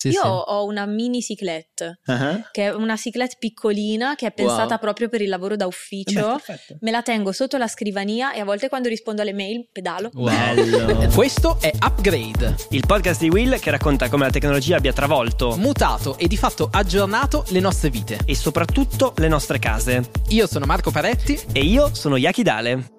[0.00, 0.26] Sì, Io sì.
[0.28, 4.78] ho una mini cyclette, Ah, che è una cyclette piccolina che è pensata Wow.
[4.78, 6.40] proprio per il lavoro da ufficio.
[6.80, 10.10] Me la tengo sotto la scrivania e a volte quando rispondo alle mail pedalo.
[10.14, 11.10] Wow.
[11.12, 16.16] Questo è Upgrade, Il podcast di Will che racconta come la tecnologia abbia travolto mutato
[16.16, 18.20] e di fatto aggiornato le nostre vite.
[18.24, 20.10] e soprattutto le nostre case.
[20.28, 21.36] Io sono Marco Paretti.
[21.52, 22.97] E io sono Yaki Dale.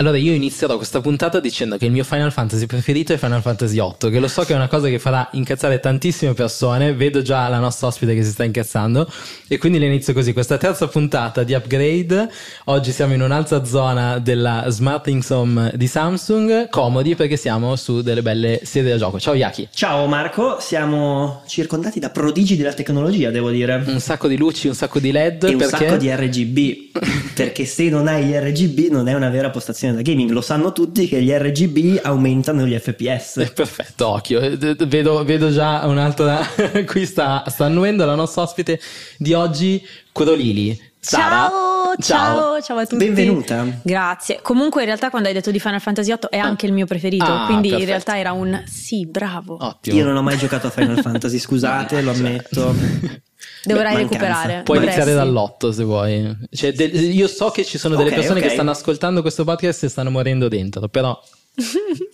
[0.00, 3.74] Allora io inizierò questa puntata dicendo che il mio Final Fantasy preferito è Final Fantasy
[3.74, 7.46] VIII, che lo so che è una cosa che farà incazzare tantissime persone, vedo già
[7.48, 9.06] la nostra ospite che si sta incazzando
[9.46, 12.30] e quindi le inizio così, questa terza puntata di Upgrade,
[12.64, 18.00] oggi siamo in un'altra zona della Smart Things Home di Samsung, comodi perché siamo su
[18.00, 19.20] delle belle sedie da gioco.
[19.20, 23.84] Ciao Yaki, Ciao Marco, siamo circondati da prodigi della tecnologia, devo dire.
[23.86, 25.76] un sacco di luci, un sacco di LED E un perché...
[25.76, 27.00] sacco di RGB,
[27.36, 30.72] perché se non hai gli RGB non è una vera postazione da gaming, lo sanno
[30.72, 33.52] tutti che gli RGB aumentano gli FPS.
[33.54, 34.40] Perfetto, occhio.
[34.40, 36.40] Eh, Vedo, vedo già un'altra.
[36.86, 38.80] Qui sta, sta annuendo la nostra ospite
[39.18, 39.82] di oggi,
[40.12, 40.88] Codolili.
[41.02, 41.48] Sara.
[41.48, 43.04] Ciao, ciao, ciao a tutti.
[43.04, 43.66] Benvenuta.
[43.82, 44.40] Grazie.
[44.42, 47.24] Comunque in realtà quando hai detto di Final Fantasy VIII è anche il mio preferito,
[47.24, 47.80] Ah, quindi perfetto.
[47.80, 49.56] in realtà era un sì, bravo.
[49.58, 49.96] Ottimo.
[49.96, 52.74] Io non ho mai giocato a Final Fantasy, scusate, lo ammetto.
[53.64, 54.32] Dovrai Beh, recuperare.
[54.32, 54.62] mancanza.
[54.62, 55.00] Puoi Dovresti.
[55.00, 56.36] iniziare dall'otto se vuoi.
[56.50, 58.46] Cioè, de- io so che ci sono delle Ok, persone ok.
[58.46, 61.18] che stanno ascoltando questo podcast e stanno morendo dentro, però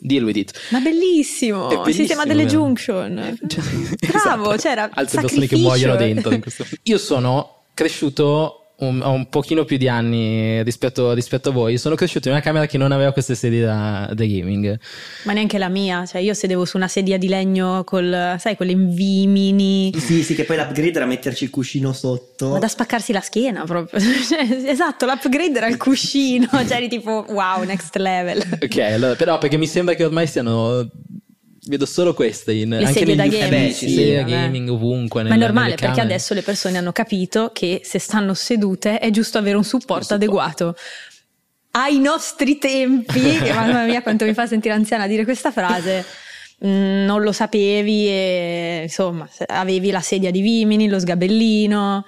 [0.00, 0.58] deal with it.
[0.70, 2.58] Ma bellissimo, È il sistema bellissimo, delle vero?
[2.58, 3.38] junction.
[3.46, 3.64] Cioè,
[4.10, 4.56] Bravo, esatto.
[4.68, 5.62] c'era altre persone che sacrificio.
[5.62, 6.32] muoiono dentro.
[6.34, 11.52] in questo- Io sono cresciuto un, ho un pochino più di anni rispetto, rispetto a
[11.52, 11.78] voi.
[11.78, 14.78] Sono cresciuto in una camera che non aveva queste sedie da, da gaming.
[15.22, 18.66] Ma neanche la mia, cioè io sedevo su una sedia di legno col, sai, con
[18.66, 19.92] le invimini.
[19.96, 22.50] Sì, sì, che poi l'upgrade era metterci il cuscino sotto.
[22.50, 24.00] Ma da spaccarsi la schiena proprio.
[24.26, 28.42] Cioè, esatto, l'upgrade era il cuscino, cioè eri tipo wow, next level.
[28.60, 30.88] Ok, allora, però perché mi sembra che ormai siano.
[31.68, 34.30] Vedo solo queste in Le anche sedie negli da gaming, sì, sedie da vabbè.
[34.30, 35.24] gaming ovunque.
[35.24, 39.38] Ma è normale perché adesso le persone hanno capito che se stanno sedute è giusto
[39.38, 40.76] avere un supporto adeguato.
[41.72, 43.20] Ai nostri tempi,
[43.52, 46.04] mamma mia quanto mi fa sentire anziana dire questa frase,
[46.64, 52.06] mm, non lo sapevi e insomma avevi la sedia di Vimini, lo sgabellino,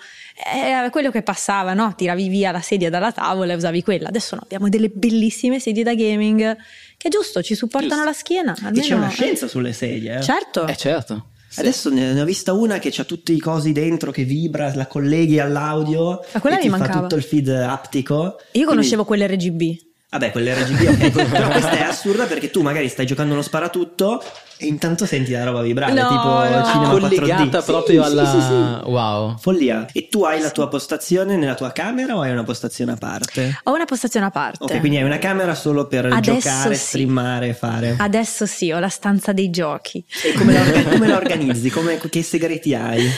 [0.55, 1.95] era quello che passava, no?
[1.97, 4.07] Tiravi via la sedia dalla tavola e usavi quella.
[4.07, 6.57] Adesso no, abbiamo delle bellissime sedie da gaming
[6.99, 8.09] che è giusto, ci supportano Giusto.
[8.11, 8.55] la schiena.
[8.55, 10.19] E Almeno, c'è una scienza sulle sedie.
[10.19, 10.23] eh.
[10.23, 10.67] Certo.
[10.67, 11.27] Eh certo.
[11.49, 11.61] Sì.
[11.61, 14.87] Adesso ne ne ho vista una che ha tutti i cosi dentro che vibra, la
[14.87, 17.01] colleghi all'audio Ma quella e mi ti fa mancava.
[17.01, 18.39] tutto il feed aptico.
[18.53, 19.63] Io conoscevo quelle RGB.
[20.11, 24.23] Vabbè, quelle RGB, ok, però questa è assurda perché tu magari stai giocando uno sparatutto
[24.59, 26.65] e intanto senti la roba vibrare, No, tipo no.
[26.65, 27.65] cinema collegata 4D.
[27.65, 28.27] proprio Sì, alla.
[28.27, 28.91] sì, sì.
[28.91, 29.37] Wow.
[29.39, 29.87] Follia.
[29.93, 33.59] E tu hai la tua postazione nella tua camera o hai una postazione a parte?
[33.65, 34.65] Ho una postazione a parte.
[34.65, 37.95] Ok, quindi hai una camera solo per Adesso giocare, streamare, fare.
[37.99, 40.05] Adesso sì, ho la stanza dei giochi.
[40.25, 41.71] E come la, come la organizzi?
[41.71, 43.09] Come- che segreti hai?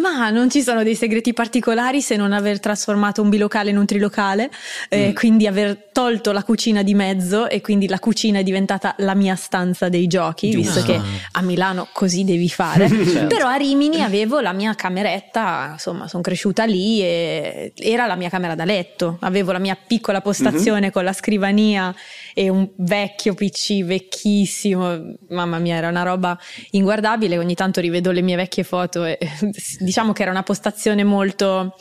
[0.00, 3.86] Ma non ci sono dei segreti particolari se non aver trasformato un bilocale in un
[3.86, 4.50] trilocale,
[4.88, 9.14] eh, quindi aver tolto la cucina di mezzo e quindi la cucina è diventata la
[9.14, 10.72] mia stanza dei giochi, Giusto.
[10.72, 10.89] visto che
[11.32, 12.88] a Milano così devi fare.
[13.10, 13.26] Certo.
[13.34, 18.28] Però a Rimini avevo la mia cameretta, insomma, sono cresciuta lì e era la mia
[18.28, 19.16] camera da letto.
[19.20, 21.94] Avevo la mia piccola postazione con la scrivania
[22.34, 25.16] e un vecchio PC vecchissimo.
[25.30, 26.38] Mamma mia, era una roba
[26.70, 27.38] inguardabile.
[27.38, 29.18] Ogni tanto rivedo le mie vecchie foto e
[29.80, 31.74] diciamo che era una postazione molto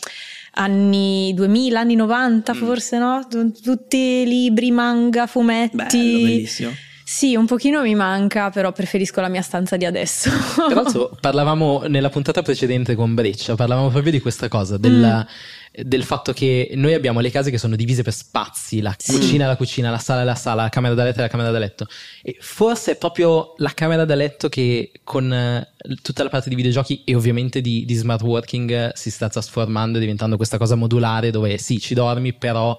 [0.54, 3.28] anni 2000, anni 90 forse, no?
[3.28, 5.76] Tutti libri, manga, fumetti.
[5.76, 6.72] Bello, bellissimo.
[7.12, 10.30] Sì, un pochino mi manca, però preferisco la mia stanza di adesso.
[10.30, 15.26] Tra l'altro parlavamo nella puntata precedente con Breccia, parlavamo proprio di questa cosa, della-
[15.72, 19.48] del fatto che noi abbiamo le case che sono divise per spazi, la cucina è
[19.48, 21.88] la cucina, la sala la sala, la camera da letto è la camera da letto.
[22.22, 25.68] E forse è proprio la camera da letto che con eh,
[26.04, 29.98] tutta la parte di videogiochi e ovviamente di, di smart working eh, si sta trasformando
[29.98, 32.78] e diventando questa cosa modulare dove sì, ci dormi, però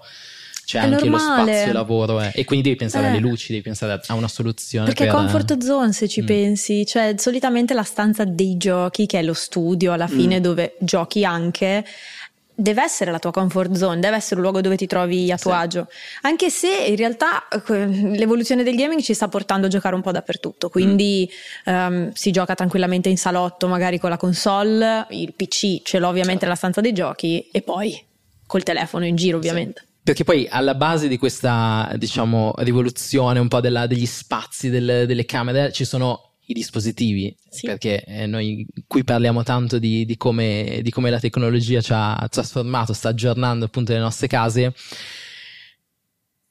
[0.70, 1.52] c'è È anche lo normale.
[1.54, 2.30] spazio lavoro eh.
[2.34, 3.08] e quindi devi pensare Eh.
[3.10, 4.86] alle luci, devi pensare a una soluzione.
[4.86, 6.26] Perché per- comfort zone se ci Mm.
[6.26, 10.42] pensi, cioè solitamente la stanza dei giochi, che è lo studio alla fine Mm.
[10.42, 11.84] dove giochi anche,
[12.54, 15.50] deve essere la tua comfort zone, deve essere un luogo dove ti trovi a tuo
[15.50, 15.56] Sì.
[15.56, 15.88] agio.
[16.22, 20.12] Anche se in realtà eh, l'evoluzione del gaming ci sta portando a giocare un po'
[20.12, 21.26] dappertutto, quindi
[21.68, 21.72] Mm.
[21.74, 26.44] ehm, si gioca tranquillamente in salotto, magari con la console, il PC ce l'ho ovviamente
[26.44, 27.98] nella stanza dei giochi e poi
[28.46, 29.86] col telefono in giro ovviamente.
[30.02, 35.24] Perché poi alla base di questa, diciamo, rivoluzione un po' della- degli spazi del- delle
[35.26, 37.66] camere ci sono i dispositivi, Sì.
[37.66, 42.26] perché eh, noi qui parliamo tanto di, di come, di come la tecnologia ci ha
[42.28, 44.74] trasformato, sta aggiornando appunto le nostre case.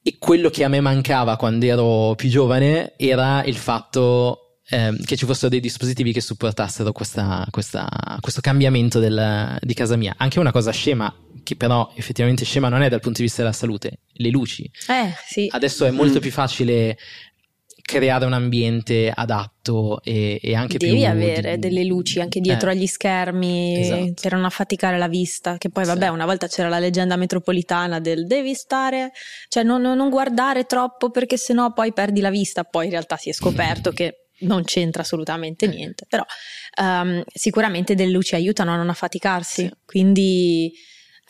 [0.02, 5.16] E quello che a me mancava quando ero più giovane era il fatto ehm, che
[5.16, 7.88] ci fossero dei dispositivi che supportassero questa, questa,
[8.19, 10.16] questo cambiamento del, di casa mia.
[10.18, 11.13] Anche una cosa scema,
[11.44, 14.63] che però effettivamente scema non è dal punto di vista della salute, le luci.
[14.88, 15.48] Eh, sì.
[15.50, 16.21] Adesso è molto Mm.
[16.21, 16.98] più facile
[17.81, 20.89] creare un ambiente adatto e, e anche più...
[20.89, 24.13] Devi avere delle luci anche dietro Eh, agli schermi esatto.
[24.21, 25.57] per non affaticare la vista.
[25.57, 25.89] Che poi, Sì.
[25.89, 29.12] vabbè, una volta c'era la leggenda metropolitana del devi stare,
[29.48, 32.63] cioè non- non guardare troppo perché sennò poi perdi la vista.
[32.63, 36.06] Poi in realtà si è scoperto che non c'entra assolutamente niente.
[36.08, 36.24] Però
[36.82, 39.64] ehm, sicuramente delle luci aiutano a non affaticarsi.
[39.64, 39.74] Sì.
[39.86, 40.72] Quindi.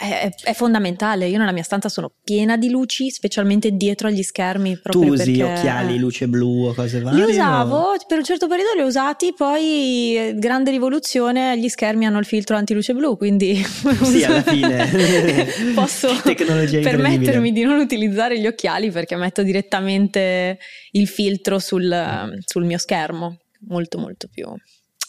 [0.02, 1.28] È, è- fondamentale.
[1.28, 4.76] Io nella mia stanza sono piena di luci, specialmente dietro agli schermi.
[4.76, 5.44] Tu Proprio usi perché...
[5.44, 7.26] occhiali luce blu o cose varie?
[7.26, 11.68] Li usavo, o- per un certo periodo li ho usati, poi eh, grande rivoluzione, gli
[11.68, 14.88] schermi hanno il filtro antiluce blu, quindi Sì, alla fine.
[15.76, 20.60] posso permettermi di non utilizzare gli occhiali perché metto direttamente
[20.92, 24.48] il filtro sul, sul mio schermo, molto molto più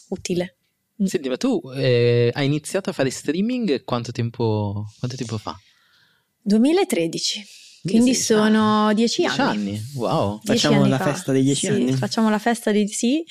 [0.09, 0.57] utile.
[1.03, 5.57] Senti, ma tu eh, hai iniziato a fare streaming quanto tempo, quanto tempo fa?
[6.43, 7.43] 2013,
[7.83, 9.57] quindi sei- sono dieci Dieci anni.
[9.69, 9.81] anni?
[9.95, 10.39] Wow.
[10.43, 11.13] Dieci Facciamo anni la fa.
[11.13, 11.93] festa dei dieci Sì, anni?
[11.93, 13.23] Facciamo la festa di sì.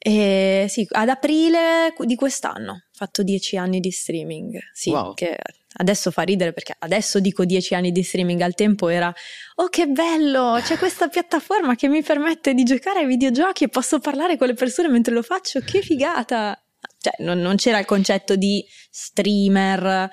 [0.00, 4.56] E sì, ad aprile di quest'anno ho fatto dieci anni di streaming.
[4.72, 5.14] Sì, Wow.
[5.14, 5.36] che
[5.80, 9.12] adesso fa ridere perché adesso dico dieci anni di streaming, al tempo era
[9.56, 13.98] oh che bello, c'è questa piattaforma che mi permette di giocare ai videogiochi e posso
[13.98, 16.60] parlare con le persone mentre lo faccio, che figata!
[17.00, 20.08] Cioè, non, non c'era il concetto di streamer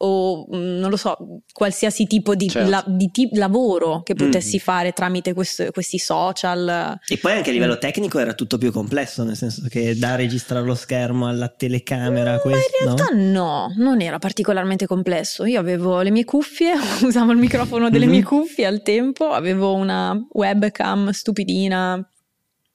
[0.00, 1.16] o mm, non lo so,
[1.52, 2.70] qualsiasi tipo di, Certo.
[2.70, 4.60] la- di ti- lavoro che potessi Mm.
[4.60, 6.96] fare tramite questo- questi social.
[7.08, 10.64] E poi anche a livello tecnico era tutto più complesso, nel senso che da registrare
[10.64, 13.72] lo schermo alla telecamera, Ma questo, in realtà no?
[13.76, 15.44] non era particolarmente complesso.
[15.44, 18.10] Io avevo le mie cuffie, usavo il microfono delle Mhm.
[18.12, 22.08] mie cuffie al tempo, avevo una webcam stupidina,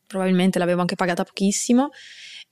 [0.06, 1.90] probabilmente l'avevo anche pagata pochissimo.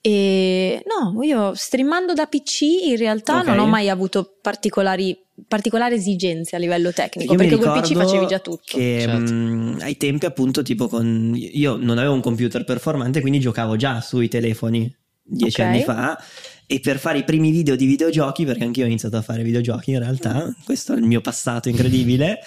[0.02, 3.48] E no, io streamando da PC in realtà Ok.
[3.48, 5.16] non ho mai avuto particolari,
[5.48, 8.78] particolari esigenze a livello tecnico, Io perché col PC facevi già tutto.
[8.78, 9.32] Che Certo.
[9.32, 11.34] mh, ai tempi, appunto, tipo con.
[11.36, 14.92] Io non avevo un computer performante, quindi giocavo già sui telefoni
[15.24, 15.68] dieci Ok.
[15.68, 16.20] anni fa.
[16.66, 19.92] E per fare i primi video di videogiochi, perché anch'io ho iniziato a fare videogiochi
[19.92, 22.40] in realtà, questo è il mio passato incredibile.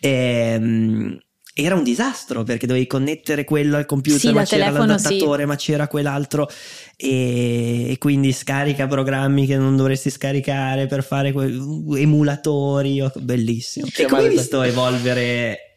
[0.00, 1.18] ehm,
[1.54, 5.56] era un disastro perché dovevi connettere quello al computer, Sì, ma c'era telefono, l'adattatore, ma
[5.56, 6.48] c'era quell'altro,
[6.96, 11.52] e, e quindi scarica programmi che non dovresti scaricare per fare que-
[11.96, 13.02] emulatori.
[13.16, 13.86] Bellissimo.
[13.92, 15.72] Che e come hai visto evolvere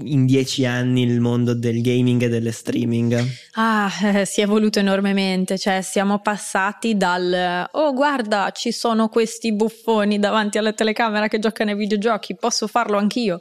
[0.00, 3.22] in dieci anni il mondo del gaming e delle streaming?
[3.54, 9.52] Ah, eh, si è evoluto enormemente, cioè siamo passati dal oh guarda ci sono questi
[9.52, 13.40] buffoni davanti alla telecamera che giocano ai videogiochi, posso farlo anch'io.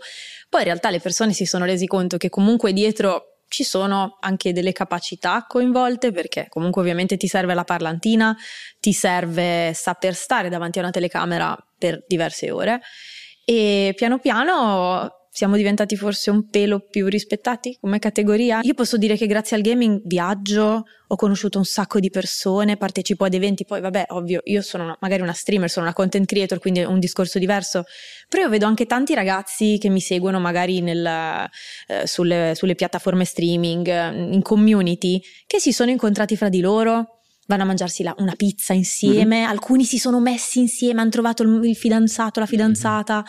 [0.49, 4.51] Poi in realtà le persone si sono resi conto che comunque dietro ci sono anche
[4.53, 8.35] delle capacità coinvolte perché comunque ovviamente ti serve la parlantina,
[8.79, 12.81] ti serve saper stare davanti a una telecamera per diverse ore.
[13.45, 18.59] E piano piano siamo diventati forse un pelo più rispettati come categoria.
[18.63, 23.23] Io posso dire che grazie al gaming viaggio, ho conosciuto un sacco di persone, partecipo
[23.23, 26.57] ad eventi, poi vabbè, ovvio, io sono una- magari una streamer, sono una content creator,
[26.57, 27.83] quindi è un discorso diverso,
[28.27, 33.23] però io vedo anche tanti ragazzi che mi seguono magari nel, eh, sulle, sulle piattaforme
[33.23, 38.15] streaming, eh, in community, che si sono incontrati fra di loro, vanno a mangiarsi la-
[38.17, 43.23] una pizza insieme, alcuni si sono messi insieme, hanno trovato il, il fidanzato, la fidanzata,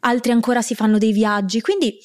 [0.00, 1.98] altri ancora si fanno dei viaggi, quindi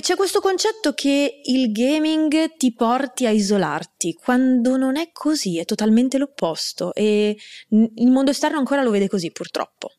[0.00, 5.66] c'è questo concetto che il gaming ti porti a isolarti, quando non è così, è
[5.66, 7.36] totalmente l'opposto e
[7.68, 9.90] il mondo esterno ancora lo vede così purtroppo.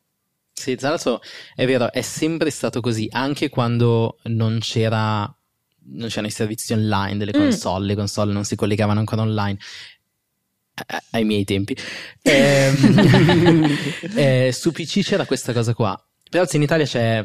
[0.52, 1.20] Sì, tra l'altro
[1.54, 5.32] è vero, è sempre stato così, anche quando non c'era
[5.86, 7.40] non c'erano i servizi online delle Mm.
[7.50, 9.58] console, le console non si collegavano ancora online.
[10.86, 11.76] eh, Ai miei tempi,
[12.22, 12.74] Ehm,
[14.16, 15.96] eh, su PC c'era questa cosa qua.
[16.34, 17.24] Però in Italia c'è,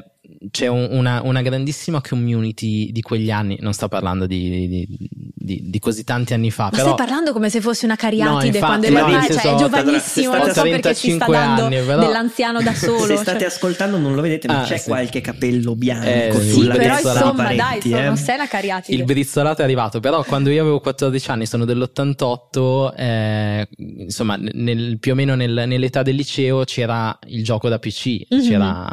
[0.51, 3.57] c'è un- una, una grandissima community di quegli anni.
[3.61, 4.87] Non sto parlando di, di-
[5.35, 6.65] di- di così tanti anni fa.
[6.65, 9.41] Ma però stai parlando come se fosse una cariatide No, quando infatti, realtà nel cioè,
[9.41, 13.05] senso, è giovanissimo, lo so perché si sta 35 dando anni, però- dell'anziano da solo.
[13.05, 13.47] Se state cioè.
[13.47, 14.89] ascoltando non lo vedete, ma Ah, c'è sì.
[14.89, 18.15] qualche capello bianco Eh, sì, sulla però testa dei insomma dai, parenti, sono eh.
[18.15, 18.97] sei una cariatide.
[18.97, 24.97] Il brizzolato è arrivato, però quando io avevo 14 anni, sono dell'88, eh, insomma, nel-
[24.99, 28.41] più o meno nel- nell'età del liceo c'era il gioco da PC, Mhm.
[28.47, 28.87] c'era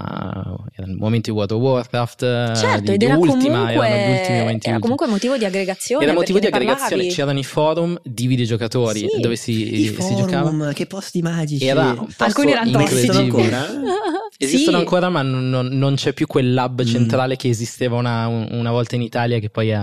[0.74, 4.12] era il momento di World of Warcraft, eh, Certo, di, ed era Ultima, comunque, erano
[4.12, 6.04] gli ultimi momenti era comunque motivo di aggregazione.
[6.04, 7.08] Era motivo di aggregazione, parlavi.
[7.10, 9.20] c'erano i forum di videogiocatori Sì.
[9.20, 10.50] dove si, si giocava.
[10.50, 11.64] forum, che posti magici.
[11.66, 13.10] Era Alcuni erano tossici.
[13.16, 13.66] Ancora?
[14.38, 14.82] Esistono Sì.
[14.82, 16.86] ancora, ma non, non- c'è più quel lab Mm.
[16.86, 19.82] centrale che esisteva una, una volta in Italia che poi è...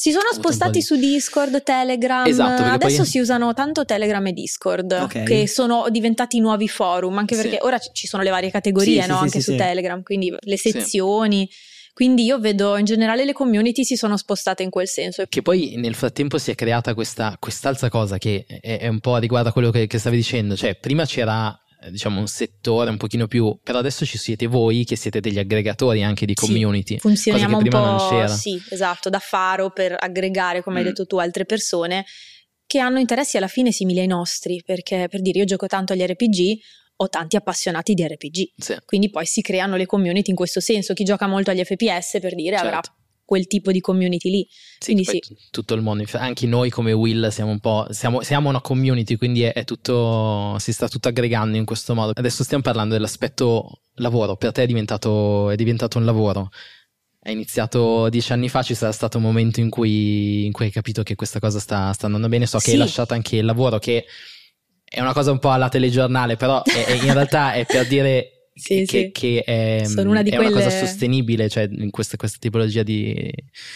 [0.00, 2.24] Si sono spostati po' di- su Discord, Telegram.
[2.24, 5.24] Esatto, Adesso poi- si usano tanto Telegram e Discord, Ok.
[5.24, 7.42] che sono diventati nuovi forum, anche Sì.
[7.42, 9.16] perché ora ci- sono le varie categorie, Sì, sì, no?
[9.16, 9.56] sì, anche sì, su sì.
[9.56, 11.50] Telegram, quindi le sezioni.
[11.92, 15.24] Quindi io vedo in generale le community si sono spostate in quel senso.
[15.28, 19.16] Che poi nel frattempo si è creata questa, quest'altra cosa che è, è un po'
[19.16, 21.58] riguardo a quello che, che stavi dicendo, cioè prima c'era
[21.90, 26.02] diciamo un settore un pochino più, però adesso ci siete voi che siete degli aggregatori
[26.02, 28.28] anche di Sì, community, Funzioniamo cosa che prima non po' c'era.
[28.28, 30.88] sì, esatto, da faro per aggregare, come hai Mm.
[30.88, 32.04] detto tu, altre persone
[32.66, 36.04] che hanno interessi alla fine simili ai nostri, perché per dire io gioco tanto agli
[36.04, 36.58] RPG,
[36.96, 38.52] ho tanti appassionati di RPG.
[38.56, 40.94] Sì, Quindi poi si creano le community in questo senso.
[40.94, 42.92] Chi gioca molto agli FPS, per dire, avrà certo.
[43.28, 44.48] Quel tipo di community lì.
[44.78, 45.20] Sì, Quindi sì.
[45.50, 49.42] tutto il mondo, anche noi come Will siamo un po', siamo, siamo una community, quindi
[49.42, 52.12] è, è tutto, si sta tutto aggregando in questo modo.
[52.14, 56.48] Adesso stiamo parlando dell'aspetto lavoro, per te è diventato, è diventato un lavoro.
[57.20, 60.70] È iniziato dieci anni fa, ci sarà stato un momento in cui, in cui hai
[60.70, 62.46] capito che questa cosa sta, sta andando bene.
[62.46, 62.70] So che Sì.
[62.70, 64.06] hai lasciato anche il lavoro, che
[64.82, 68.84] è una cosa un po' alla telegiornale, però è- in realtà è per dire Sì,
[68.84, 69.10] che, sì.
[69.12, 73.30] che è, di è una cosa quelle- sostenibile, cioè in questa, questa tipologia di,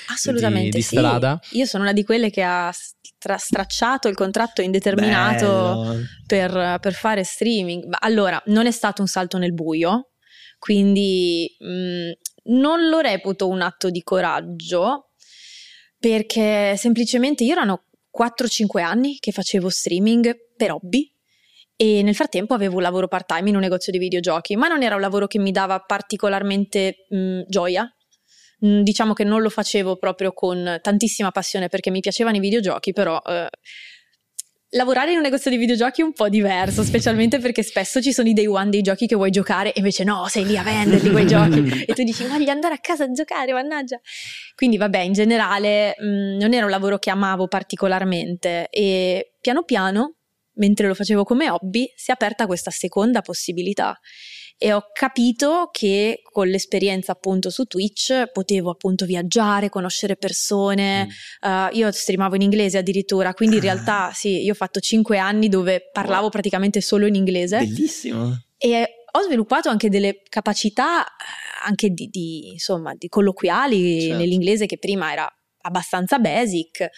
[0.09, 0.97] Assolutamente di, di sì.
[0.97, 1.41] strada.
[1.53, 5.97] Io sono una di quelle che ha stra- stracciato il contratto indeterminato
[6.27, 7.87] per, per fare streaming.
[8.01, 10.11] Allora, non è stato un salto nel buio,
[10.59, 12.11] quindi mh,
[12.55, 15.11] non lo reputo un atto di coraggio,
[15.99, 17.85] perché semplicemente io erano
[18.17, 21.12] 4-5 anni che facevo streaming per hobby.
[21.83, 24.95] E nel frattempo avevo un lavoro part-time in un negozio di videogiochi, ma non era
[24.95, 27.93] un lavoro che mi dava particolarmente mh, gioia.
[28.65, 32.93] Mm, Diciamo che non lo facevo proprio con tantissima passione perché mi piacevano i videogiochi,
[32.93, 33.49] però eh,
[34.69, 38.29] lavorare in un negozio di videogiochi è un po' diverso, specialmente perché spesso ci sono
[38.29, 41.11] i day one dei giochi che vuoi giocare e invece no, sei lì a venderli
[41.11, 44.01] quei giochi e tu dici voglio andare a casa a giocare, mannaggia.
[44.55, 50.19] Quindi vabbè, in generale mh, non era un lavoro che amavo particolarmente e piano piano,
[50.55, 53.99] mentre lo facevo come hobby, si è aperta questa seconda possibilità
[54.59, 61.09] e ho capito che con l'esperienza appunto su Twitch potevo appunto viaggiare, conoscere persone,
[61.41, 63.65] Uh, io streamavo in inglese addirittura, quindi in Ah.
[63.65, 68.45] realtà sì, io ho fatto cinque anni dove parlavo praticamente solo in inglese Bellissimo.
[68.57, 71.09] e ho sviluppato anche delle capacità eh,
[71.65, 74.17] anche di, di, insomma, di colloquiali Certo.
[74.17, 75.29] nell'inglese che prima era
[75.63, 76.89] abbastanza basic.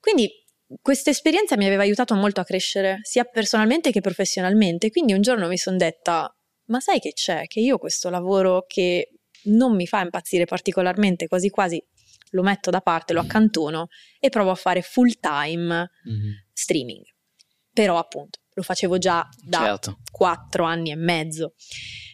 [0.00, 0.30] Quindi
[0.80, 4.90] questa esperienza mi aveva aiutato molto a crescere, sia personalmente che professionalmente.
[4.90, 6.34] Quindi un giorno mi sono detta,
[6.66, 7.46] ma sai che c'è?
[7.46, 9.10] Che io questo lavoro che
[9.44, 11.82] non mi fa impazzire particolarmente, quasi quasi
[12.30, 16.32] lo metto da parte, lo accantono e provo a fare full time Mhm.
[16.52, 17.02] streaming.
[17.72, 19.98] Però appunto lo facevo già da Certo.
[20.10, 21.54] quattro anni e mezzo.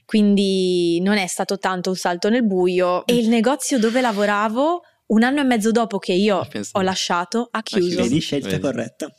[0.04, 3.06] Quindi non è stato tanto un salto nel buio.
[3.06, 4.80] E il negozio dove lavoravo,
[5.10, 8.02] un anno e mezzo dopo che io Penso- ho lasciato, ha chiuso.
[8.02, 8.60] Vedi, scelta Vedi.
[8.60, 9.12] corretta.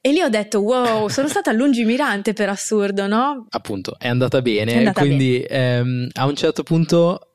[0.00, 3.46] E lì ho detto: Wow, sono stata lungimirante per assurdo, no?
[3.50, 7.27] Appunto, è andata bene, È andata quindi ehm, a un certo punto,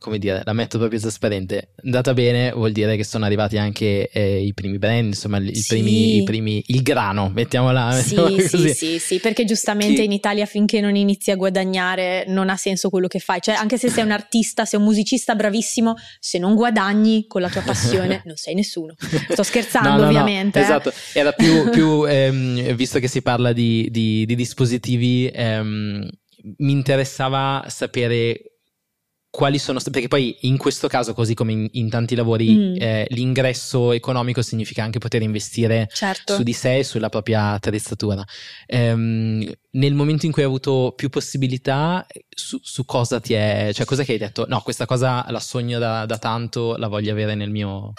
[0.00, 4.40] come dire, la metto proprio trasparente, andata bene vuol dire che sono arrivati anche eh,
[4.42, 5.66] i primi brand, insomma, i, Sì.
[5.68, 8.74] primi, i primi, il grano, mettiamola, Sì, mettiamola sì, così.
[8.74, 12.90] sì, sì, perché giustamente Chi- in Italia finché non inizi a guadagnare non ha senso
[12.90, 13.40] quello che fai.
[13.40, 17.48] Cioè, anche se sei un artista, sei un musicista bravissimo, se non guadagni con la
[17.50, 18.94] tua passione, non sei nessuno.
[19.28, 20.58] Sto scherzando, No, no, no, ovviamente.
[20.58, 20.62] eh.
[20.62, 26.08] esatto, era più, più, ehm, visto che si parla di, di- di dispositivi, ehm,
[26.58, 28.59] mi interessava sapere
[29.30, 32.74] quali sono perché poi in questo caso così come in, in tanti lavori Mm.
[32.80, 36.34] eh, l'ingresso economico significa anche poter investire Certo.
[36.34, 38.24] su di sé e sulla propria attrezzatura
[38.66, 43.86] Ehm, nel momento in cui hai avuto più possibilità su, su cosa ti è cioè
[43.86, 47.34] cosa che hai detto no questa cosa la sogno da, da tanto la voglio avere
[47.36, 47.92] nel mio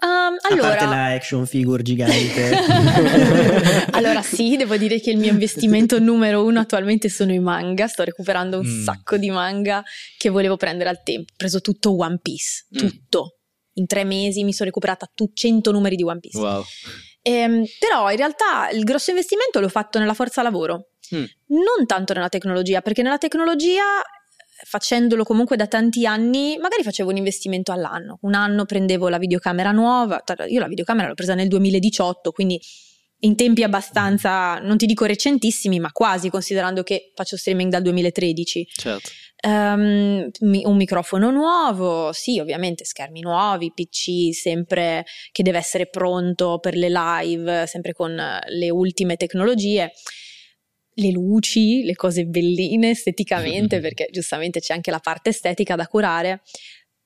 [0.49, 2.49] Um, A parte allora, la action figure gigante.
[3.91, 7.87] allora sì, devo dire che il mio investimento numero uno attualmente sono i manga.
[7.87, 8.83] Sto recuperando un Mm.
[8.83, 9.83] sacco di manga
[10.17, 11.31] che volevo prendere al tempo.
[11.33, 12.77] Ho preso tutto One Piece, Mm.
[12.77, 13.37] tutto.
[13.73, 16.37] In tre mesi mi sono recuperata tu- 100 numeri di One Piece.
[16.37, 16.63] wow
[17.23, 21.23] Ehm, però in realtà il grosso investimento l'ho fatto nella forza lavoro, Mm.
[21.49, 23.83] non tanto nella tecnologia, perché nella tecnologia,
[24.63, 28.19] facendolo comunque da tanti anni, magari facevo un investimento all'anno.
[28.21, 32.59] Un anno prendevo la videocamera nuova, io la videocamera l'ho presa nel 2018, quindi
[33.23, 38.67] in tempi abbastanza, non ti dico recentissimi, ma quasi, considerando che faccio streaming dal 2013.
[38.71, 39.09] certo
[39.43, 46.75] mi- un microfono nuovo, sì, ovviamente schermi nuovi, PC sempre che deve essere pronto per
[46.75, 49.91] le live, sempre con le ultime tecnologie.
[51.01, 56.41] Le luci, le cose belline esteticamente, perché giustamente c'è anche la parte estetica da curare.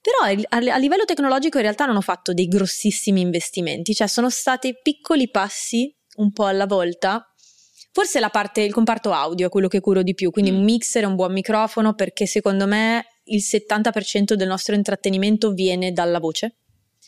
[0.02, 0.18] Però
[0.50, 4.76] a, a livello tecnologico in realtà non ho fatto dei grossissimi investimenti, cioè sono stati
[4.82, 7.26] piccoli passi un po' alla volta.
[7.92, 10.58] Forse la parte, il comparto audio è quello che curo di più, quindi Mm.
[10.58, 15.92] un mixer e un buon microfono perché secondo me il 70% del nostro intrattenimento viene
[15.92, 16.58] dalla voce.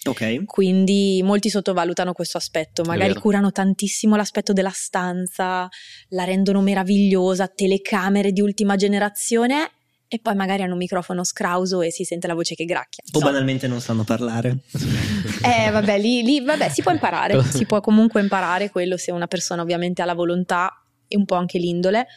[0.09, 0.45] Ok.
[0.45, 5.67] Quindi molti sottovalutano questo aspetto, magari curano tantissimo l'aspetto della stanza,
[6.09, 9.71] la rendono meravigliosa, telecamere di ultima generazione
[10.09, 13.03] e poi magari hanno un microfono scrauso e si sente la voce che gracchia.
[13.11, 13.25] O So.
[13.25, 14.57] banalmente non sanno parlare.
[15.43, 19.27] Eh, vabbè, lì, lì, vabbè, si può imparare, si può comunque imparare quello se una
[19.27, 22.07] persona ovviamente ha la volontà e un po' anche l'indole.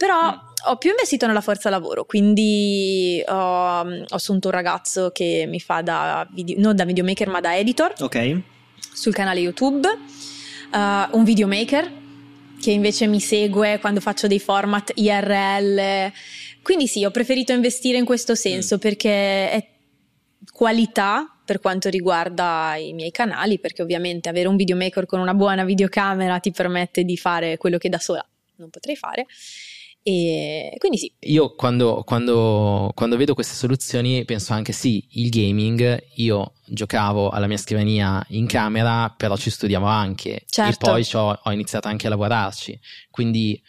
[0.00, 0.34] Però
[0.68, 5.82] ho più investito nella forza lavoro, quindi ho, ho assunto un ragazzo che mi fa
[5.82, 8.40] da video, non da videomaker ma da editor Ok.
[8.94, 10.78] sul canale YouTube, uh,
[11.18, 11.92] un videomaker
[12.58, 16.10] che invece mi segue quando faccio dei format IRL.
[16.62, 19.68] Quindi sì, ho preferito investire in questo senso perché è
[20.50, 25.62] qualità per quanto riguarda i miei canali, perché ovviamente avere un videomaker con una buona
[25.64, 28.26] videocamera ti permette di fare quello che da sola
[28.60, 29.26] non potrei fare.
[30.02, 36.04] E quindi sì, Io quando, quando- quando vedo queste soluzioni penso anche sì, il gaming,
[36.14, 40.44] io giocavo alla mia scrivania in camera, però ci studiavo anche.
[40.48, 40.86] Certo.
[40.86, 42.78] e poi c'ho- ho iniziato anche a lavorarci,
[43.10, 43.60] quindi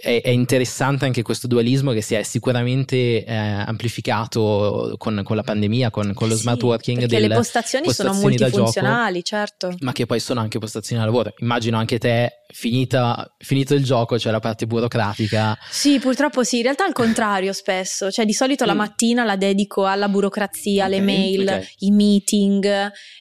[0.00, 5.42] è, è interessante anche questo dualismo che si è sicuramente eh, amplificato con, con la
[5.42, 8.28] pandemia, con, con lo Sì, smart working perché le postazioni, sono da gioco.
[8.28, 9.74] multifunzionali, certo.
[9.80, 11.32] ma che poi sono anche postazioni da lavoro.
[11.38, 15.56] Immagino anche te, finita- finito il gioco, c'è la parte burocratica.
[15.70, 18.78] Sì, purtroppo sì, in realtà al contrario spesso, cioè di solito la Mm.
[18.78, 21.74] mattina la dedico alla burocrazia, alle Ok, mail, ok.
[21.78, 22.64] i meeting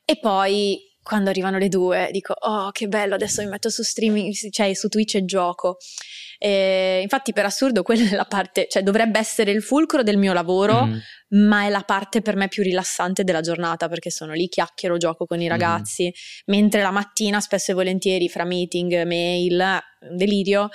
[0.06, 4.32] e poi quando arrivano le due dico oh che bello adesso mi metto su streaming,
[4.52, 5.78] cioè su Twitch e gioco.
[6.46, 10.34] E infatti per assurdo quella è la parte, cioè dovrebbe essere il fulcro del mio
[10.34, 10.98] lavoro, Mm.
[11.48, 15.24] ma è la parte per me più rilassante della giornata perché sono lì, chiacchiero, gioco
[15.24, 15.28] Mm.
[15.28, 16.14] con i ragazzi,
[16.48, 19.80] mentre la mattina spesso e volentieri fra meeting, mail,
[20.18, 20.68] delirio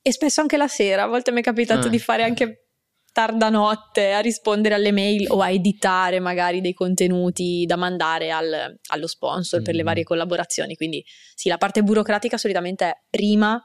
[0.00, 1.90] e spesso anche la sera, a volte mi è capitato Ah.
[1.90, 2.68] di fare anche
[3.12, 8.78] tarda notte a rispondere alle mail o a editare magari dei contenuti da mandare al-
[8.90, 9.86] allo sponsor per le Mm.
[9.86, 11.04] varie collaborazioni, quindi
[11.34, 13.60] sì, la parte burocratica solitamente è prima,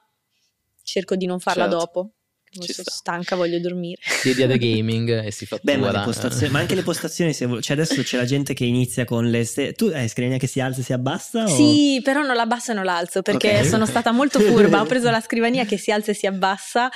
[0.84, 1.78] cerco di non farla Certo.
[1.78, 2.12] dopo.
[2.54, 2.84] Ci sta.
[2.84, 4.00] stanca, voglio dormire.
[4.22, 5.74] Chiedi ad gaming e si fattura.
[5.74, 8.63] Beh, ma, le postazioni, ma anche le postazioni, se cioè adesso c'è la gente che
[8.63, 9.43] inizia con le...
[9.43, 11.46] ste- tu hai scrivania che si alza e si abbassa?
[11.46, 13.65] o- Sì, però non la e non l'alzo perché Ok.
[13.65, 14.82] sono stata molto furba.
[14.82, 16.91] Ho preso la scrivania che si alza e si abbassa.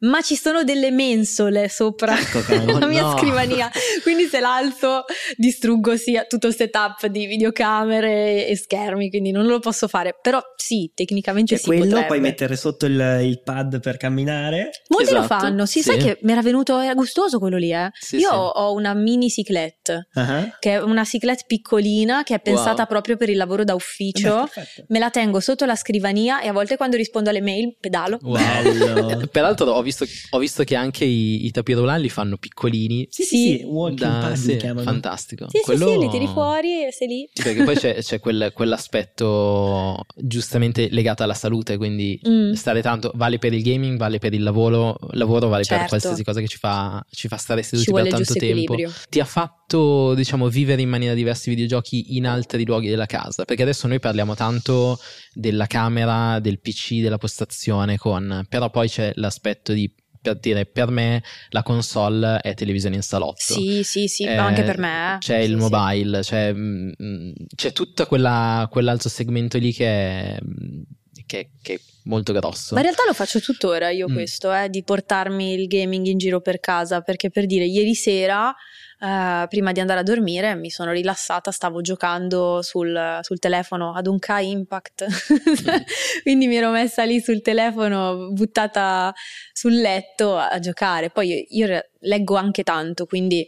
[0.00, 2.40] Ma ci sono delle mensole sopra Ecco,
[2.78, 3.16] la mia no.
[3.18, 3.70] scrivania,
[4.02, 5.04] quindi se l'alzo
[5.36, 10.16] distruggo sia tutto il setup di videocamere e schermi, quindi non lo posso fare.
[10.20, 12.06] Però sì, tecnicamente C'è si quello, potrebbe.
[12.06, 14.70] puoi mettere sotto il, il pad per camminare.
[14.88, 15.90] Molti lo Esatto, fanno, sì, sì.
[15.90, 17.90] sai che mi era venuto, era gustoso quello lì, eh.
[17.98, 18.34] Sì, Io sì.
[18.34, 20.56] ho una mini cyclette, Ah.
[20.58, 22.86] che è una cyclette piccolina che è pensata Wow.
[22.86, 24.42] proprio per il lavoro da ufficio.
[24.44, 24.84] Beh, perfetto.
[24.88, 28.18] Me la tengo sotto la scrivania e a volte quando rispondo alle mail pedalo.
[28.22, 28.36] Wow.
[28.62, 29.26] Bello.
[29.32, 33.06] Peraltro ho visto, ho visto che anche i, i tapirulani li fanno piccolini.
[33.10, 33.62] Sì, sì, Sì.
[33.64, 35.46] walking Da, pad sì, fantastico.
[35.50, 37.28] Sì, Quello- sì, sì, li tiri fuori e sei lì.
[37.32, 42.52] Sì, perché poi c'è, c'è quel- quell'aspetto giustamente legato alla salute, quindi Mm.
[42.52, 45.88] stare tanto vale per il gaming, vale per il lavoro, lavoro vale per Certo.
[45.88, 48.46] qualsiasi cosa che ci fa, ci fa stare seduti per tanto tempo.
[48.46, 48.92] equilibrio.
[49.08, 53.44] Ti ha fatto, diciamo, vivere in maniera diversa i videogiochi in altri luoghi della casa?
[53.44, 54.98] Perché adesso noi parliamo tanto
[55.34, 60.88] della camera, del PC, della postazione, con, però poi c'è l'aspetto di, per dire, per
[60.90, 63.36] me la console è televisione in salotto.
[63.54, 65.14] Sì, sì, sì, Eh, anche per me.
[65.16, 65.18] eh.
[65.18, 65.68] C'è Sì, il sì.
[65.68, 70.80] mobile, c'è, mm, mm, c'è tutto quella, quell'altro segmento lì che è, mm,
[71.26, 72.72] che, che è molto grosso.
[72.74, 74.14] Ma in realtà lo faccio tuttora io Mm.
[74.14, 78.54] questo, eh, di portarmi il gaming in giro per casa, perché per dire, ieri sera,
[79.00, 84.06] eh, prima di andare a dormire, mi sono rilassata, stavo giocando sul, sul telefono ad
[84.06, 85.06] un K Impact,
[86.22, 89.14] quindi mi ero messa lì sul telefono, buttata
[89.52, 91.10] sul letto a giocare.
[91.10, 93.46] Poi io, io leggo anche tanto, quindi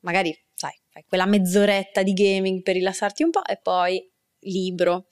[0.00, 4.02] magari, sai, fai quella mezz'oretta di gaming per rilassarti un po' e poi
[4.40, 5.06] libro.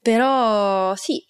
[0.00, 1.24] Però sì,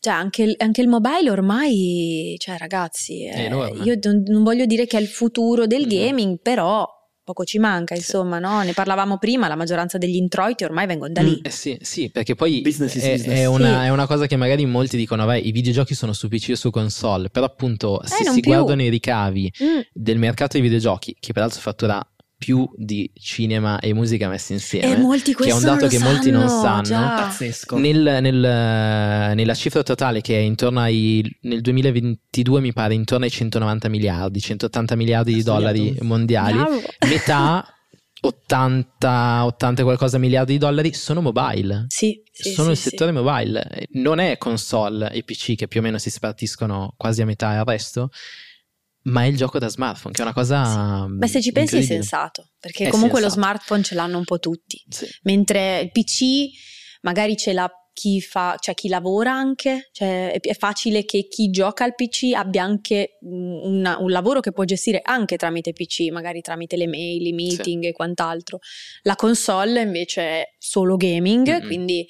[0.00, 3.48] cioè anche il, anche il mobile ormai, cioè ragazzi, eh,
[3.82, 5.88] io non, non voglio dire che è il futuro del Mhm.
[5.88, 6.86] gaming, però
[7.28, 8.00] poco ci manca, Sì.
[8.00, 8.62] insomma, no?
[8.62, 11.24] Ne parlavamo prima, la maggioranza degli introiti ormai vengono da Mm.
[11.26, 11.40] lì.
[11.42, 13.38] Eh sì, sì, perché poi Business è, business.
[13.38, 13.86] è una, Sì.
[13.86, 16.70] è una cosa che magari molti dicono, vabbè, i videogiochi sono su PC o su
[16.70, 18.52] console, però appunto se Eh, non si più.
[18.52, 19.80] guardano i ricavi Mm.
[19.92, 22.04] del mercato dei videogiochi, che peraltro fattura
[22.38, 26.04] più di cinema e musica messi insieme, E molti che è un dato che lo
[26.04, 27.14] molti non sanno, sanno, già.
[27.24, 27.76] Pazzesco.
[27.76, 33.30] Nel- nel- nella cifra totale che è intorno ai nel 2022 mi pare intorno ai
[33.32, 36.80] 190 miliardi 180 miliardi di dollari mondiali Bravo.
[37.08, 37.66] metà
[38.20, 41.86] 80, 80 e qualcosa miliardi di dollari sono mobile.
[41.88, 42.88] Sì, sì, sono sì, il sì.
[42.90, 47.26] settore mobile, non è console e PC che più o meno si spartiscono quasi a
[47.26, 48.10] metà e al resto,
[49.08, 51.06] ma è il gioco da smartphone, che è una cosa.
[51.08, 53.42] Beh, se ci pensi è sensato, perché È comunque lo sensato.
[53.48, 55.06] smartphone ce l'hanno un po' tutti, Sì.
[55.22, 56.48] mentre il PC
[57.02, 61.82] magari ce l'ha chi fa, cioè chi lavora anche, cioè è, facile che chi gioca
[61.82, 66.40] al PC abbia anche un, una- un lavoro che può gestire anche tramite PC, magari
[66.40, 68.60] tramite le mail, i meeting e quant'altro.
[69.02, 71.66] La console invece è solo gaming, Mm-mm.
[71.66, 72.06] quindi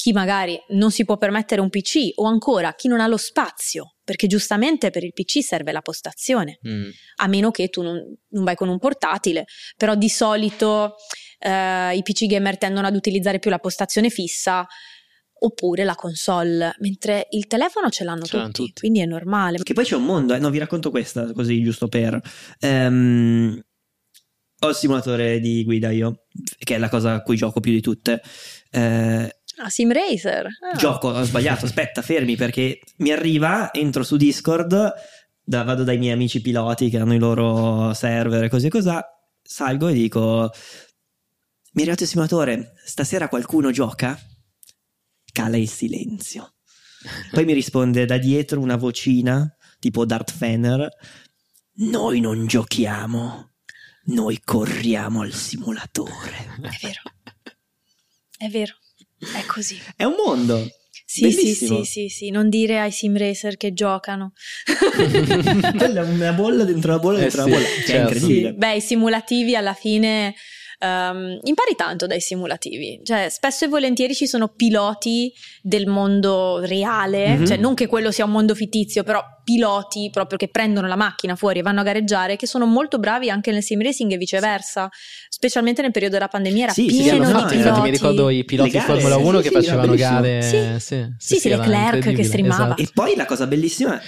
[0.00, 3.96] chi magari non si può permettere un PC o ancora chi non ha lo spazio,
[4.02, 6.88] perché giustamente per il PC serve la postazione Mm.
[7.16, 7.96] a meno che tu non,
[8.30, 9.44] non vai con un portatile,
[9.76, 10.94] però di solito
[11.38, 14.66] eh, i PC gamer tendono ad utilizzare più la postazione fissa
[15.42, 18.80] oppure la console, mentre il telefono ce l'hanno, Ce l'hanno tutti, tutti.
[18.80, 19.58] quindi è normale.
[19.62, 20.38] Che poi c'è un mondo, eh.
[20.38, 22.18] no, vi racconto questa così giusto per.
[22.60, 23.60] Ehm,
[24.62, 26.26] ho il simulatore di guida io,
[26.58, 28.20] che è la cosa a cui gioco più di tutte.
[28.70, 30.46] Eh, Ah, Sim Racer.
[30.72, 30.76] Ah.
[30.76, 34.92] Gioco, ho sbagliato, aspetta, fermi perché mi arriva, entro su Discord,
[35.42, 39.04] da- vado dai miei amici piloti che hanno i loro server e così e cos'ha,
[39.42, 40.50] salgo e dico,
[41.72, 44.18] mi è arrivato il simulatore, stasera qualcuno gioca?
[45.32, 46.54] Cala il silenzio.
[47.30, 50.88] Poi mi risponde da dietro una vocina, tipo Darth Fener,
[51.82, 53.52] noi non giochiamo,
[54.06, 56.36] noi corriamo al simulatore.
[56.60, 57.00] È vero.
[58.36, 58.74] È vero.
[59.20, 59.78] È così.
[59.96, 60.66] È un mondo.
[61.04, 64.32] Sì, sì, sì, sì, sì, non dire ai sim racer che giocano.
[65.76, 68.12] Quella è una bolla dentro una bolla Eh dentro sì, una bolla, che è certo.
[68.14, 68.52] incredibile.
[68.52, 70.34] Beh, i simulativi alla fine
[70.78, 73.00] ehm, impari tanto dai simulativi.
[73.02, 77.46] Cioè, spesso e volentieri ci sono piloti del mondo reale, Mhm.
[77.46, 81.34] cioè non che quello sia un mondo fittizio, però piloti proprio che prendono la macchina
[81.34, 84.88] fuori e vanno a gareggiare, che sono molto bravi anche nel sim racing e viceversa.
[85.42, 87.56] Specialmente nel periodo della pandemia era Sì, sì, Sì, pieno hanno no, di piloti.
[87.56, 90.20] infatti mi ricordo i piloti Le di Formula sì, 1 sì, che sì, facevano era
[90.20, 90.42] gare.
[90.42, 90.58] Sì.
[90.78, 92.64] Sì, Sì, sì, era Leclerc che streamava.
[92.66, 92.82] esatto.
[92.82, 93.98] E poi la cosa bellissima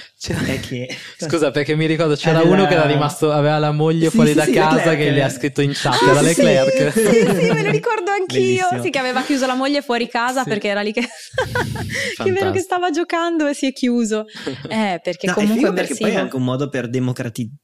[0.47, 4.11] è che Scusa, perché mi ricordo c'era Aveva- uno che era rimasto, aveva la moglie
[4.11, 4.99] Sì, fuori sì, da sì, casa Leclerc.
[4.99, 6.93] che gli ha scritto in chat, Ah, era sì, Leclerc.
[6.93, 7.01] Sì,
[7.41, 8.37] sì, me lo ricordo anch'io.
[8.37, 8.83] Bellissimo.
[8.83, 10.49] Sì, che aveva chiuso la moglie fuori casa Sì.
[10.51, 11.01] perché era lì che.
[12.23, 14.27] che è vero che stava giocando e si è chiuso.
[14.69, 17.57] Eh, perché No, comunque è figo perché poi è anche un modo per democratizzare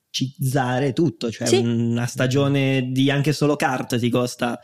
[0.93, 1.57] tutto, cioè Sì.
[1.57, 4.59] una stagione di anche solo kart ti costa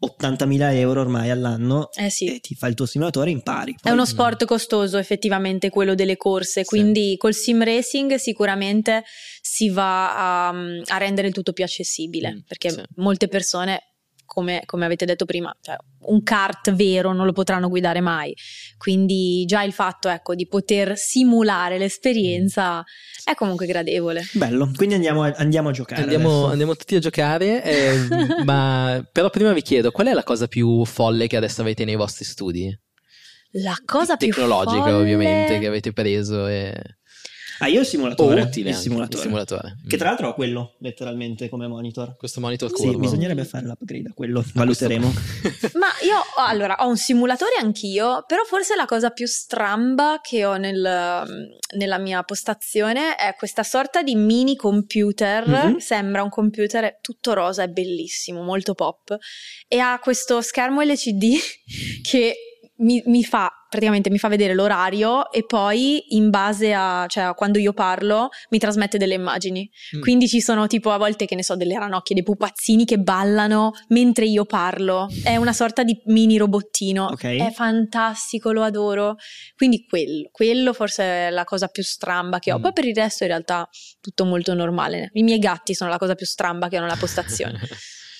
[0.00, 2.26] 80.000 euro ormai all'anno Eh sì.
[2.26, 3.72] e ti fai il tuo simulatore e impari.
[3.72, 6.66] È Poi- uno sport costoso effettivamente quello delle corse, Sì.
[6.66, 9.04] quindi col sim racing sicuramente
[9.40, 10.54] si va a,
[10.84, 12.82] a rendere il tutto più accessibile, Mm, perché sì.
[12.96, 13.80] molte persone,
[14.34, 18.34] come, come avete detto prima, cioè, un kart vero non lo potranno guidare mai,
[18.76, 22.84] quindi già il fatto ecco, di poter simulare l'esperienza
[23.24, 24.24] è comunque gradevole.
[24.32, 26.02] Bello, quindi andiamo a, andiamo a giocare.
[26.02, 28.08] Andiamo, andiamo tutti a giocare, eh,
[28.44, 31.96] ma però prima vi chiedo qual è la cosa più folle che adesso avete nei
[31.96, 32.76] vostri studi?
[33.62, 36.74] La cosa più Tecnologica, folle- ovviamente, che avete preso e...
[37.58, 38.40] Ah, io ho il o simulatore.
[38.42, 39.16] utile il simulatore.
[39.16, 39.76] il simulatore.
[39.88, 42.16] Che tra l'altro ho quello letteralmente come monitor.
[42.16, 42.98] Questo monitor Sì, curvo.
[42.98, 45.12] bisognerebbe fare l'upgrade a quello, valuteremo.
[45.74, 50.56] Ma io allora ho un simulatore anch'io, però forse la cosa più stramba che ho
[50.56, 55.46] nel- nella mia postazione è questa sorta di mini computer.
[55.48, 55.78] Mhm.
[55.78, 59.16] Sembra un computer tutto rosa, è bellissimo, molto pop.
[59.68, 61.34] E ha questo schermo LCD
[62.02, 62.34] che
[62.78, 67.34] mi, mi fa praticamente mi fa vedere l'orario e poi in base a cioè a
[67.34, 69.68] quando io parlo mi trasmette delle immagini.
[69.96, 70.00] Mm.
[70.00, 73.72] Quindi ci sono tipo a volte che ne so delle ranocchie, dei pupazzini che ballano
[73.88, 75.08] mentre io parlo.
[75.24, 77.06] È una sorta di mini robottino.
[77.06, 77.24] Ok.
[77.24, 79.16] È fantastico, lo adoro.
[79.56, 82.58] Quindi quello, quello forse è la cosa più stramba che ho.
[82.58, 82.62] Mm.
[82.62, 83.68] Poi per il resto in realtà
[84.00, 85.10] tutto molto normale.
[85.14, 87.58] I miei gatti sono la cosa più stramba che ho nella postazione.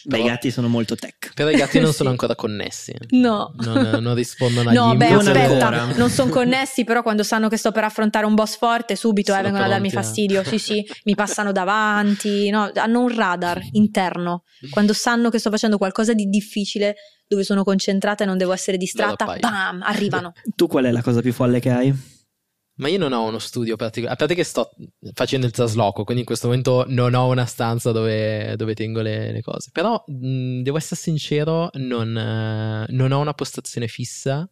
[0.07, 1.33] Beh, i gatti sono molto tech.
[1.35, 2.14] Però i gatti non sono Sì.
[2.14, 2.93] ancora connessi.
[3.11, 3.53] No.
[3.59, 5.85] Non, non rispondono agli No, beh, aspetta, ancora.
[5.97, 9.37] non sono connessi, però quando sanno che sto per affrontare un boss forte, subito eh,
[9.37, 10.45] Sono vengono a darmi pronti a- fastidio.
[10.45, 12.51] Sì, sì, mi passano davanti.
[12.51, 14.43] No, hanno un radar interno.
[14.71, 16.95] Quando sanno che sto facendo qualcosa di difficile,
[17.27, 20.33] dove sono concentrata e non devo essere distratta, bam, arrivano.
[20.55, 21.95] Tu qual è la cosa più folle che hai?
[22.77, 24.71] Ma io non ho uno studio particolare, a parte che sto
[25.13, 29.31] facendo il trasloco, quindi in questo momento non ho una stanza dove, dove tengo le,
[29.31, 29.71] le cose.
[29.73, 34.49] Però mh, devo essere sincero, non, eh, non ho una postazione fissa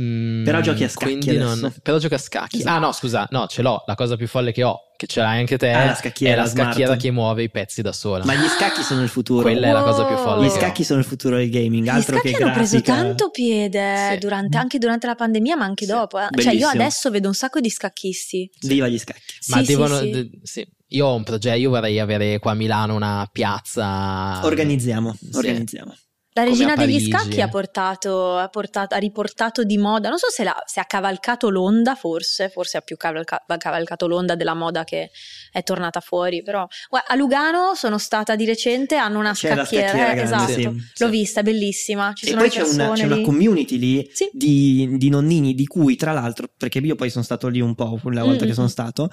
[0.00, 2.58] Mm, Però giochi a scacchi non- però giochi a scacchi.
[2.58, 2.76] Esatto.
[2.76, 3.82] Ah no, scusa, no, ce l'ho.
[3.86, 6.46] La cosa più folle che ho, che ce l'hai anche te, Ah, la è la
[6.46, 8.24] scacchiera che muove i pezzi da sola.
[8.24, 9.42] Ma gli scacchi sono il futuro.
[9.42, 10.24] Quella è la cosa più Wow.
[10.24, 10.46] folle.
[10.46, 10.60] Gli che ho.
[10.60, 12.94] scacchi sono il futuro del gaming, Gli altro scacchi che hanno preso grafica.
[13.02, 14.18] tanto piede Sì.
[14.18, 15.90] durante- anche durante la pandemia, ma anche Sì.
[15.90, 16.18] dopo.
[16.18, 16.22] eh.
[16.22, 16.60] Cioè, Bellissimo.
[16.60, 18.50] io adesso vedo un sacco di scacchisti.
[18.60, 19.20] Viva gli scacchi.
[19.48, 19.98] Ma Sì, sì, devono.
[19.98, 20.10] sì.
[20.10, 20.68] d- sì.
[20.92, 24.40] Io ho un progetto, io vorrei avere qua a Milano una piazza.
[24.44, 25.36] Organizziamo, Sì.
[25.36, 25.94] organizziamo.
[26.40, 30.44] La regina degli scacchi ha portato, ha portato- ha riportato di moda, non so se,
[30.44, 35.10] l'ha- se ha cavalcato l'onda, forse, forse ha più cavalca- cavalcato l'onda della moda che
[35.52, 36.66] è tornata fuori, però
[37.06, 40.52] a Lugano sono stata di recente, hanno una C'è la scacchiera, scacchiera eh, grande, esatto,
[40.60, 40.62] sì.
[40.64, 41.10] l'ho Sì.
[41.10, 44.28] vista, bellissima, ci e sono poi le c'è una, persone c'è una community lì Sì.
[44.32, 47.98] di, di nonnini di cui tra l'altro, perché io poi sono stato lì un po'
[48.00, 48.70] quella volta Mm, che sono mm.
[48.70, 49.10] stato,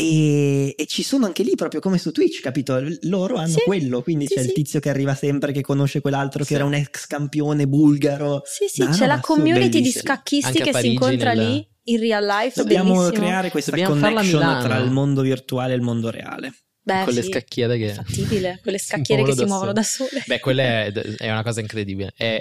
[0.00, 2.80] e, e ci sono anche lì proprio come su Twitch, capito?
[3.02, 4.52] Loro hanno Sì, quello, quindi sì, c'è il sì.
[4.52, 6.50] tizio che arriva sempre che conosce quell'altro Sì.
[6.50, 8.42] che era un ex campione bulgaro.
[8.44, 11.98] Sì, sì, Una c'è roba la community di scacchisti che si incontra nel- lì in
[11.98, 13.18] real life, Dobbiamo bellissimo.
[13.24, 16.52] creare questa Dobbiamo connection tra il mondo virtuale e il mondo reale.
[16.80, 17.90] Beh, con le sì, scacchiere che.
[17.90, 20.22] è fattibile, quelle si scacchiere che si muovono da sole.
[20.26, 22.12] Beh, quella è, è una cosa incredibile.
[22.16, 22.38] È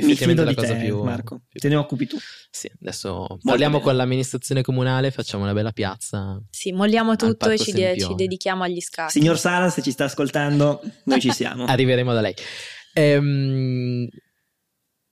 [0.00, 1.02] effettivamente la di cosa te, più.
[1.02, 1.40] Marco.
[1.48, 2.16] più- Te ne occupi tu.
[2.50, 3.84] Sì, adesso parliamo bene.
[3.84, 6.40] con l'amministrazione comunale, facciamo una bella piazza.
[6.50, 9.12] Sì, molliamo tutto e ci, de- ci dedichiamo agli scacchi.
[9.18, 11.64] Signor Sala, se ci sta ascoltando, noi ci siamo.
[11.68, 12.34] Arriveremo da lei.
[12.94, 14.08] Ehm,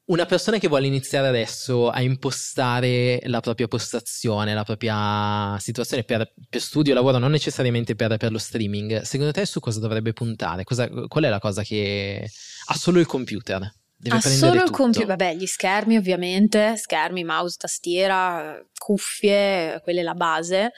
[0.06, 6.30] una persona che vuole iniziare adesso a impostare la propria postazione, la propria situazione per,
[6.48, 10.64] per studio, lavoro, non necessariamente per, per lo streaming, secondo te su cosa dovrebbe puntare?
[10.64, 12.28] Cosa- qual è la cosa che
[12.66, 13.72] ha solo il computer?
[14.04, 20.00] Deve Ha prendere solo il computer, vabbè, gli schermi ovviamente, schermi, mouse, tastiera, cuffie, quella
[20.00, 20.72] è la base.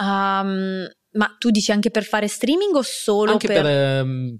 [0.00, 3.62] Um, ma tu dici anche per fare streaming o solo Anche per...
[3.62, 4.38] per, ehm,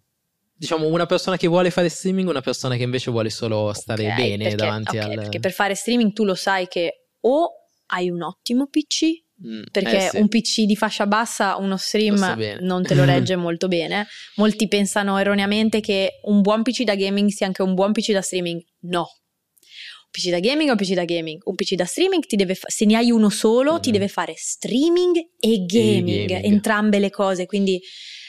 [0.52, 4.14] diciamo, una persona che vuole fare streaming, una persona che invece vuole solo stare Ok,
[4.14, 5.14] bene perché, davanti ok, al...
[5.16, 7.50] perché per fare streaming tu lo sai che o
[7.86, 9.06] hai un ottimo PC,
[9.46, 10.16] Mm, perché eh sì.
[10.18, 12.16] un PC di fascia bassa, uno stream
[12.60, 14.06] non te lo regge molto bene.
[14.36, 18.20] Molti pensano erroneamente che un buon PC da gaming sia anche un buon PC da
[18.22, 18.62] streaming.
[18.80, 19.00] No.
[19.00, 21.40] Un PC da gaming è un PC da gaming.
[21.44, 23.94] Un PC da streaming ti deve fa- se ne hai uno solo, ti Mhm.
[23.94, 26.44] deve fare streaming e gaming, gaming.
[26.44, 27.46] entrambe le cose.
[27.46, 27.80] Quindi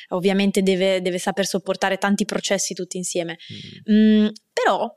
[0.09, 3.37] ovviamente deve, deve saper sopportare tanti processi tutti insieme.
[3.91, 4.23] Mm.
[4.23, 4.87] Mm, però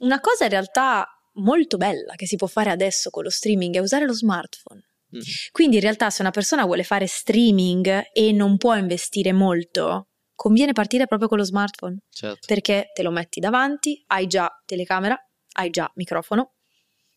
[0.00, 1.06] una cosa in realtà
[1.36, 4.80] molto bella che si può fare adesso con lo streaming è usare lo smartphone.
[5.16, 5.20] Mm.
[5.52, 10.72] Quindi in realtà se una persona vuole fare streaming e non può investire molto, conviene
[10.72, 12.46] partire proprio con lo smartphone Certo.
[12.46, 15.16] perché te lo metti davanti, hai già telecamera,
[15.56, 16.54] hai già microfono,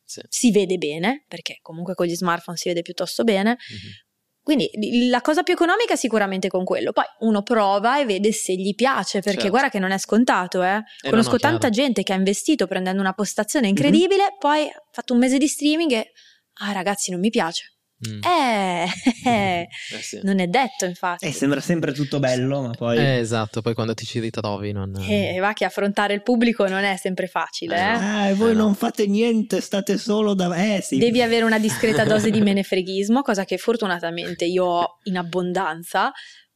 [0.03, 0.21] Sì.
[0.29, 3.51] si vede bene perché comunque con gli smartphone si vede piuttosto bene.
[3.51, 4.05] Mhm.
[4.47, 4.69] Quindi
[5.09, 6.93] la cosa più economica è sicuramente con quello.
[6.93, 9.49] Poi uno prova e vede se gli piace, perché Certo.
[9.49, 10.77] guarda che non è scontato, eh.
[11.01, 14.83] Eh, Conosco no, no, tanta gente che ha investito prendendo una postazione incredibile, poi ha
[14.91, 16.11] fatto un mese di streaming e
[16.59, 17.73] ah ragazzi, non mi piace.
[18.07, 18.21] Mm.
[18.23, 18.87] Eh,
[19.25, 19.67] Eh
[20.01, 20.19] sì.
[20.21, 21.25] non è detto, infatti.
[21.25, 22.97] Eh, sembra sempre tutto bello, ma poi...
[22.97, 24.95] Eh, esatto, poi quando ti ci ritrovi non...
[25.07, 27.83] E va che affrontare il pubblico non è sempre facile, Eh, eh.
[27.83, 28.65] Ah, e voi Eh, no.
[28.65, 30.53] non fate niente, state solo da...
[30.55, 30.97] Eh sì.
[30.97, 36.11] Devi avere una discreta dose di menefreghismo, cosa che fortunatamente io ho in abbondanza,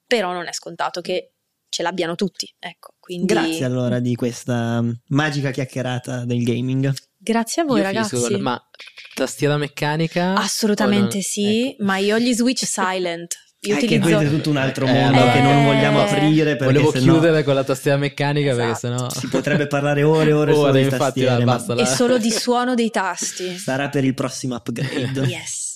[0.05, 1.33] però non è scontato che
[1.69, 2.53] ce l'abbiano tutti.
[2.59, 6.93] Ecco, quindi Grazie allora di questa mm, magica chiacchierata del gaming.
[7.23, 8.15] Grazie a voi Io ragazzi.
[8.19, 8.61] con- Ma
[9.13, 10.33] tastiera meccanica?
[10.35, 11.83] Assolutamente non- sì, Ecco.
[11.83, 13.35] ma io ho gli switch silent.
[13.63, 15.99] Io Eh, che utilizzo questo è tutto un altro Eh, mondo allora- che non vogliamo
[15.99, 18.97] Eh, aprire perché Volevo sennò chiudere con la tastiera meccanica perché Esatto.
[18.97, 19.09] sennò...
[19.11, 21.75] si potrebbe parlare ore e ore solo Ore, di infatti, tastiere, ma basta.
[21.75, 23.55] e solo di suono dei tasti.
[23.59, 25.21] sarà per il prossimo upgrade.
[25.27, 25.75] Yes.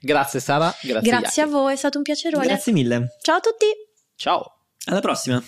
[0.00, 1.10] Grazie Sara, grazie.
[1.10, 2.46] Grazie a voi, è stato un piacerone.
[2.46, 3.08] Grazie mille.
[3.20, 3.66] Ciao a tutti.
[4.16, 4.44] Ciao.
[4.86, 5.42] Alla prossima.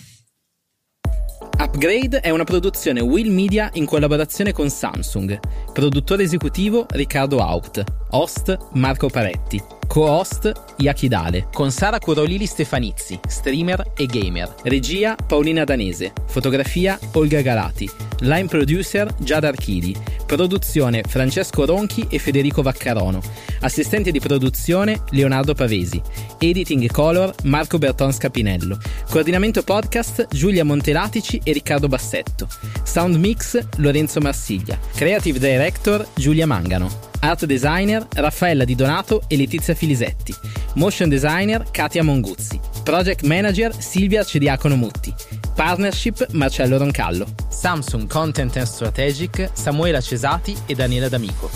[1.39, 5.39] Upgrade è una produzione Will Media in collaborazione con Samsung.
[5.73, 7.83] Produttore esecutivo Riccardo Haupt.
[8.15, 9.61] Host Marco Paretti.
[9.85, 11.47] Co-host Yakidale.
[11.51, 14.55] Con Sara Curolili Stefanizzi, streamer e gamer.
[14.63, 16.13] Regia Paolina Danese.
[16.25, 17.89] Fotografia Olga Galati.
[18.19, 19.93] Line producer Giada Archidi.
[20.25, 23.21] Produzione Francesco Ronchi e Federico Vaccarono.
[23.59, 26.01] Assistente di produzione Leonardo Pavesi.
[26.39, 28.79] Editing e color Marco Berton Scapinello.
[29.09, 32.47] Coordinamento podcast Giulia Montelatici e Riccardo Bassetto.
[32.83, 34.79] Sound mix Lorenzo Marsiglia.
[34.95, 37.11] Creative director Giulia Mangano.
[37.25, 40.31] Art designer Raffaella Di Donato e Letizia Filisetti.
[40.75, 42.59] Motion designer Katia Monguzzi.
[42.83, 45.11] Project manager Silvia Cediacono Mutti.
[45.55, 47.25] Partnership Marcello Roncallo.
[47.49, 51.49] Samsung Content and Strategic Samuela Cesati e Daniela D'Amico.